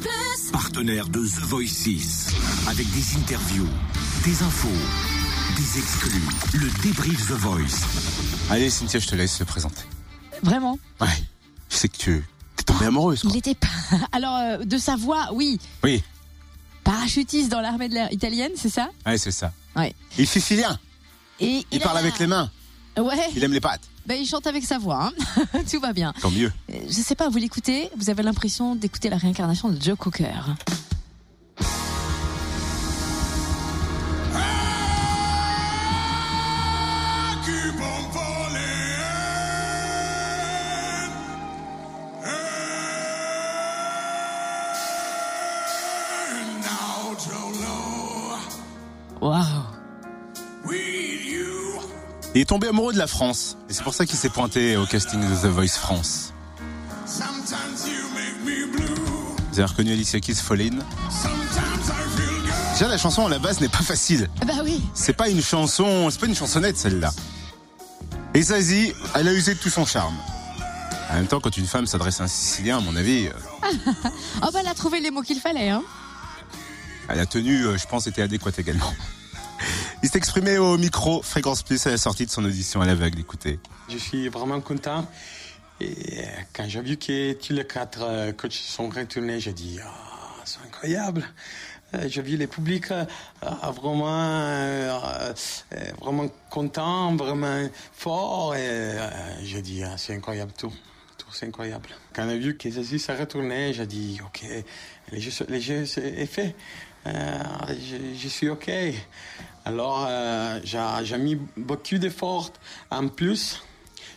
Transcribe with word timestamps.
Plus. 0.00 0.50
Partenaire 0.52 1.08
de 1.08 1.20
The 1.20 1.40
Voice 1.44 1.66
6. 1.68 2.26
Avec 2.68 2.86
des 2.92 3.16
interviews, 3.16 3.68
des 4.24 4.42
infos, 4.42 4.68
des 5.56 5.78
exclus. 5.78 6.22
Le 6.54 6.68
débrief 6.82 7.26
The 7.28 7.32
Voice. 7.32 7.86
Allez, 8.50 8.70
Cynthia, 8.70 9.00
je 9.00 9.06
te 9.06 9.14
laisse 9.14 9.34
se 9.36 9.44
présenter. 9.44 9.82
Vraiment 10.42 10.78
Ouais. 11.00 11.08
Je 11.70 11.76
sais 11.76 11.88
que 11.88 11.96
tu 11.96 12.24
es 12.58 12.62
tombée 12.62 12.86
amoureuse, 12.86 13.22
quoi. 13.22 13.30
Il 13.32 13.36
était 13.38 13.54
pas. 13.54 13.68
Alors, 14.12 14.36
euh, 14.36 14.64
de 14.64 14.78
sa 14.78 14.96
voix, 14.96 15.30
oui. 15.32 15.58
Oui. 15.82 16.02
Parachutiste 16.84 17.50
dans 17.50 17.60
l'armée 17.60 17.88
de 17.88 17.94
l'air 17.94 18.12
italienne, 18.12 18.52
c'est 18.56 18.68
ça? 18.70 18.88
Ouais, 19.04 19.18
c'est 19.18 19.30
ça. 19.32 19.52
Ouais. 19.74 19.94
Il 20.16 20.22
est 20.22 20.26
sicilien. 20.26 20.78
Et 21.40 21.66
Il, 21.72 21.80
parle 21.80 21.96
a- 21.96 22.00
avec 22.00 22.18
les 22.18 22.26
mains. 22.26 22.50
Ouais. 22.96 23.16
Il 23.34 23.42
aime 23.44 23.52
les 23.52 23.60
pattes. 23.60 23.82
Ben, 24.06 24.16
il 24.20 24.26
chante 24.26 24.46
avec 24.46 24.64
sa 24.64 24.78
voix. 24.78 25.10
hein. 25.12 25.60
Tout 25.70 25.80
va 25.80 25.92
bien. 25.92 26.12
Tant 26.20 26.30
mieux. 26.30 26.52
Euh, 26.72 26.74
Je 26.88 26.92
sais 27.00 27.14
pas, 27.14 27.28
vous 27.28 27.38
l'écoutez, 27.38 27.90
vous 27.96 28.08
avez 28.10 28.22
l'impression 28.22 28.74
d'écouter 28.76 29.08
la 29.08 29.16
réincarnation 29.16 29.68
de 29.68 29.80
Joe 29.82 29.96
Cooker. 29.98 30.32
Waouh. 49.20 49.55
Il 52.36 52.42
est 52.42 52.44
tombé 52.44 52.68
amoureux 52.68 52.92
de 52.92 52.98
la 52.98 53.06
France. 53.06 53.56
Et 53.70 53.72
c'est 53.72 53.82
pour 53.82 53.94
ça 53.94 54.04
qu'il 54.04 54.18
s'est 54.18 54.28
pointé 54.28 54.76
au 54.76 54.84
casting 54.84 55.18
de 55.18 55.34
The 55.36 55.46
Voice 55.46 55.68
France. 55.68 56.34
Vous 59.52 59.58
avez 59.58 59.64
reconnu 59.64 59.90
Alicia 59.90 60.20
Keys 60.20 60.34
Falling 60.34 60.78
Déjà, 62.74 62.88
la 62.88 62.98
chanson 62.98 63.24
à 63.24 63.30
la 63.30 63.38
base 63.38 63.62
n'est 63.62 63.70
pas 63.70 63.78
facile. 63.78 64.28
Bah 64.46 64.52
oui. 64.62 64.82
C'est 64.92 65.14
pas 65.14 65.30
une 65.30 65.40
chanson, 65.40 66.10
c'est 66.10 66.20
pas 66.20 66.26
une 66.26 66.36
chansonnette 66.36 66.76
celle-là. 66.76 67.10
Et 68.34 68.42
Zazie, 68.42 68.92
elle 69.14 69.28
a 69.28 69.32
usé 69.32 69.54
de 69.54 69.58
tout 69.58 69.70
son 69.70 69.86
charme. 69.86 70.16
En 71.10 71.14
même 71.14 71.28
temps, 71.28 71.40
quand 71.40 71.56
une 71.56 71.64
femme 71.64 71.86
s'adresse 71.86 72.20
à 72.20 72.24
un 72.24 72.28
Sicilien, 72.28 72.76
à 72.76 72.80
mon 72.80 72.96
avis, 72.96 73.28
euh, 73.28 73.32
Oh 74.42 74.48
bah 74.52 74.58
elle 74.60 74.68
a 74.68 74.74
trouvé 74.74 75.00
les 75.00 75.10
mots 75.10 75.22
qu'il 75.22 75.40
fallait. 75.40 75.70
Hein. 75.70 75.82
la 77.08 77.24
tenue, 77.24 77.64
euh, 77.64 77.78
je 77.78 77.86
pense, 77.86 78.06
était 78.06 78.20
adéquate 78.20 78.58
également. 78.58 78.92
Il 80.06 80.08
s'est 80.08 80.18
exprimé 80.18 80.56
au 80.56 80.78
micro 80.78 81.20
Fréquence 81.20 81.64
Plus 81.64 81.84
à 81.84 81.90
la 81.90 81.96
sortie 81.96 82.26
de 82.26 82.30
son 82.30 82.44
audition 82.44 82.80
à 82.80 82.86
l'aveugle. 82.86 83.18
Écoutez. 83.18 83.58
Je 83.88 83.98
suis 83.98 84.28
vraiment 84.28 84.60
content. 84.60 85.04
Et 85.80 86.22
quand 86.52 86.68
j'ai 86.68 86.80
vu 86.80 86.96
que 86.96 87.32
tous 87.32 87.52
les 87.52 87.66
quatre 87.66 88.02
euh, 88.02 88.30
coachs 88.30 88.52
sont 88.52 88.88
retournés, 88.88 89.40
j'ai 89.40 89.52
dit, 89.52 89.80
ah, 89.84 89.90
c'est 90.44 90.60
incroyable. 90.64 91.24
Euh, 91.94 92.04
J'ai 92.08 92.22
vu 92.22 92.36
le 92.36 92.46
public 92.46 92.92
euh, 92.92 93.04
vraiment, 93.74 95.34
vraiment 96.00 96.28
content, 96.50 97.16
vraiment 97.16 97.68
fort. 97.92 98.54
Et 98.54 98.92
j'ai 99.42 99.60
dit, 99.60 99.82
ah, 99.82 99.96
c'est 99.96 100.14
incroyable 100.14 100.52
tout. 100.56 100.72
C'est 101.32 101.46
incroyable. 101.46 101.88
Quand 102.14 102.28
j'ai 102.28 102.38
vu 102.38 102.56
que 102.56 102.70
Zazie 102.70 102.98
s'est 102.98 103.14
retourné, 103.14 103.72
j'ai 103.72 103.86
dit, 103.86 104.18
OK, 104.24 104.44
le 105.12 105.18
jeu, 105.18 105.30
le 105.48 105.58
jeu 105.58 105.82
est 105.82 106.26
fait. 106.26 106.54
Euh, 107.06 107.38
je, 108.16 108.28
suis 108.28 108.48
OK. 108.48 108.70
Alors, 109.64 110.06
euh, 110.08 110.60
j'ai 110.64 111.18
mis 111.18 111.38
beaucoup 111.56 111.98
d'efforts 111.98 112.52
en 112.90 113.08
plus 113.08 113.62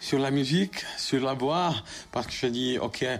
sur 0.00 0.18
la 0.18 0.30
musique, 0.30 0.84
sur 0.98 1.24
la 1.24 1.34
voix, 1.34 1.74
parce 2.12 2.26
que 2.26 2.32
je 2.32 2.46
dis, 2.46 2.78
OK, 2.78 3.02
euh, 3.02 3.18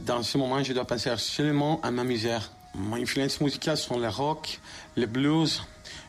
dans 0.00 0.22
ce 0.22 0.38
moment, 0.38 0.62
je 0.62 0.72
dois 0.72 0.86
penser 0.86 1.12
seulement 1.16 1.80
à 1.82 1.90
m'amuser. 1.90 2.38
Mon 2.76 2.96
influence 2.96 3.40
musicale 3.40 3.76
sont 3.76 3.98
le 3.98 4.08
rock, 4.08 4.58
le 4.96 5.06
blues. 5.06 5.62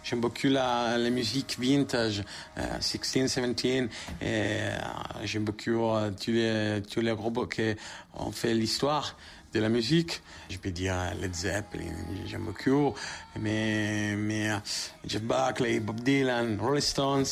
J'aime 0.03 0.19
beaucoup 0.19 0.47
la, 0.47 0.97
la 0.97 1.09
musique 1.11 1.57
vintage, 1.59 2.23
euh, 2.57 2.77
16, 2.79 3.23
17. 3.35 3.65
Et, 3.65 3.87
euh, 4.21 4.77
j'aime 5.23 5.43
beaucoup 5.45 5.91
euh, 5.91 6.11
tous, 6.11 6.31
les, 6.31 6.81
tous 6.91 7.01
les 7.01 7.13
groupes 7.13 7.53
qui 7.53 7.75
ont 8.15 8.31
fait 8.31 8.55
l'histoire 8.55 9.15
de 9.53 9.59
la 9.59 9.69
musique. 9.69 10.21
Je 10.49 10.57
peux 10.57 10.71
dire 10.71 10.95
Led 11.21 11.35
Zeppelin, 11.35 11.93
j'aime 12.25 12.45
beaucoup, 12.45 12.95
mais, 13.39 14.15
mais 14.15 14.49
euh, 14.49 14.57
Jeff 15.05 15.21
Buckley, 15.21 15.79
Bob 15.79 16.01
Dylan, 16.01 16.59
Rolling 16.59 16.81
Stones, 16.81 17.25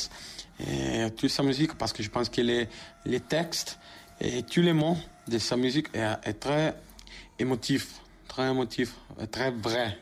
et 0.59 1.09
toute 1.17 1.31
sa 1.31 1.41
musique, 1.41 1.73
parce 1.73 1.91
que 1.91 2.03
je 2.03 2.09
pense 2.09 2.29
que 2.29 2.41
les, 2.41 2.67
les 3.05 3.19
textes 3.19 3.79
et 4.21 4.43
tous 4.43 4.61
les 4.61 4.73
mots 4.73 4.97
de 5.27 5.39
sa 5.39 5.57
musique 5.57 5.87
est 5.93 6.39
très 6.39 6.75
émotif, 7.39 7.99
très 8.33 8.49
émotif, 8.49 8.93
très 9.31 9.51
vrai. 9.51 9.97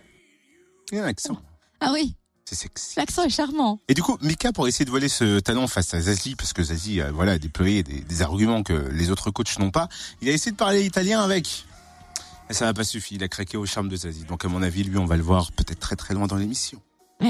Il 0.91 0.97
y 0.97 1.01
a 1.01 1.03
un 1.03 1.07
accent. 1.07 1.37
Ah 1.81 1.91
oui, 1.93 2.15
C'est 2.45 2.55
sexy. 2.55 2.93
l'accent 2.97 3.23
est 3.23 3.29
charmant. 3.29 3.81
Et 3.89 3.93
du 3.93 4.01
coup, 4.01 4.17
Mika, 4.21 4.51
pour 4.53 4.67
essayer 4.67 4.85
de 4.85 4.89
voler 4.91 5.09
ce 5.09 5.39
talent 5.39 5.67
face 5.67 5.93
à 5.93 5.99
Zazie, 6.01 6.35
parce 6.35 6.53
que 6.53 6.63
Zazie, 6.63 7.01
voilà, 7.13 7.33
a 7.33 7.37
déployé 7.37 7.83
des, 7.83 8.01
des 8.01 8.21
arguments 8.21 8.63
que 8.63 8.73
les 8.91 9.09
autres 9.11 9.31
coachs 9.31 9.59
n'ont 9.59 9.71
pas, 9.71 9.89
il 10.21 10.29
a 10.29 10.31
essayé 10.31 10.51
de 10.51 10.57
parler 10.57 10.85
italien 10.85 11.21
avec. 11.21 11.65
Et 12.49 12.53
ça 12.53 12.65
n'a 12.65 12.73
pas 12.73 12.83
suffi, 12.83 13.15
il 13.15 13.23
a 13.23 13.27
craqué 13.27 13.57
au 13.57 13.65
charme 13.65 13.89
de 13.89 13.95
Zazie. 13.95 14.23
Donc 14.25 14.45
à 14.45 14.47
mon 14.47 14.61
avis, 14.61 14.83
lui, 14.83 14.97
on 14.97 15.05
va 15.05 15.17
le 15.17 15.23
voir 15.23 15.51
peut-être 15.51 15.79
très 15.79 15.95
très 15.95 16.13
loin 16.13 16.27
dans 16.27 16.35
l'émission. 16.37 16.81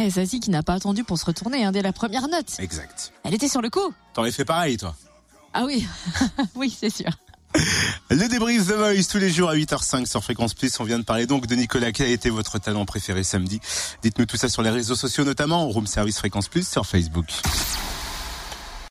Zazie 0.10 0.40
qui 0.40 0.50
n'a 0.52 0.64
pas 0.64 0.74
attendu 0.76 1.04
pour 1.04 1.18
se 1.18 1.26
retourner 1.26 1.66
hein, 1.66 1.72
dès 1.72 1.82
la 1.82 1.92
première 1.94 2.28
note. 2.28 2.60
Exact. 2.60 3.12
Elle 3.24 3.34
était 3.34 3.50
sur 3.50 3.62
le 3.62 3.70
coup. 3.70 3.94
T'aurais 4.14 4.32
fait 4.32 4.46
pareil, 4.46 4.78
toi. 4.78 4.96
Ah 5.54 5.66
oui, 5.66 5.86
oui, 6.56 6.76
c'est 6.78 6.90
sûr. 6.90 7.10
Le 8.10 8.28
débrief 8.28 8.68
The 8.68 8.74
Voice 8.74 9.08
tous 9.10 9.18
les 9.18 9.30
jours 9.30 9.50
à 9.50 9.56
8h05 9.56 10.06
sur 10.06 10.24
Fréquence 10.24 10.54
Plus. 10.54 10.80
On 10.80 10.84
vient 10.84 11.00
de 11.00 11.04
parler 11.04 11.26
donc 11.26 11.48
de 11.48 11.56
Nicolas. 11.56 11.92
Quel 11.92 12.08
a 12.08 12.10
été 12.10 12.30
votre 12.30 12.60
talent 12.60 12.86
préféré 12.86 13.24
samedi? 13.24 13.60
Dites-nous 14.04 14.26
tout 14.26 14.38
ça 14.38 14.50
sur 14.50 14.62
les 14.62 14.70
réseaux 14.70 14.96
sociaux, 14.96 15.24
notamment 15.24 15.68
Room 15.68 15.88
Service 15.88 16.18
Fréquence 16.18 16.48
Plus 16.48 16.68
sur 16.68 16.86
Facebook. 16.86 17.28